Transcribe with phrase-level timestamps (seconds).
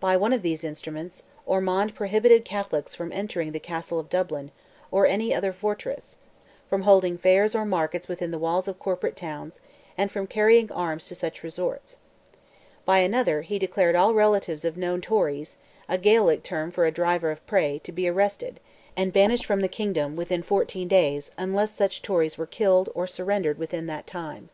[0.00, 4.50] By one of these instruments, Ormond prohibited Catholics from entering the Castle of Dublin,
[4.90, 6.16] or any other fortress;
[6.68, 9.60] from holding fairs or markets within the walls of corporate towns,
[9.96, 11.96] and from carrying arms to such resorts.
[12.84, 17.46] By another, he declared all relatives of known Tories—a Gaelic term for a driver of
[17.46, 18.58] prey—to be arrested,
[18.96, 23.86] and banished the kingdom, within fourteen days, unless such Tories were killed, or surrendered, within
[23.86, 24.48] that time.